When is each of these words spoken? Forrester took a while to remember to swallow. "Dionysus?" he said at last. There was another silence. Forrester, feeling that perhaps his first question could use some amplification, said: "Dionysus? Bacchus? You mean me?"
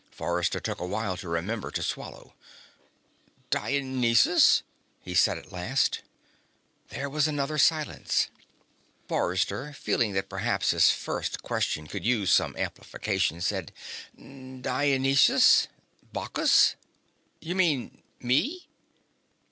Forrester 0.09 0.59
took 0.59 0.79
a 0.79 0.85
while 0.87 1.15
to 1.17 1.29
remember 1.29 1.69
to 1.69 1.83
swallow. 1.83 2.33
"Dionysus?" 3.51 4.63
he 4.99 5.13
said 5.13 5.37
at 5.37 5.51
last. 5.51 6.01
There 6.89 7.07
was 7.07 7.27
another 7.27 7.59
silence. 7.59 8.29
Forrester, 9.07 9.73
feeling 9.73 10.13
that 10.13 10.27
perhaps 10.27 10.71
his 10.71 10.89
first 10.89 11.43
question 11.43 11.85
could 11.85 12.03
use 12.03 12.31
some 12.31 12.57
amplification, 12.57 13.41
said: 13.41 13.71
"Dionysus? 14.17 15.67
Bacchus? 16.11 16.75
You 17.39 17.53
mean 17.53 18.01
me?" 18.19 18.69